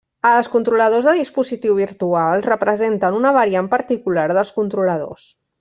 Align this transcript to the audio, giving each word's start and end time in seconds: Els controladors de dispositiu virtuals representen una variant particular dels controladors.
Els 0.27 0.47
controladors 0.53 1.09
de 1.09 1.13
dispositiu 1.19 1.77
virtuals 1.81 2.49
representen 2.53 3.21
una 3.21 3.37
variant 3.39 3.73
particular 3.77 4.27
dels 4.37 4.57
controladors. 4.61 5.33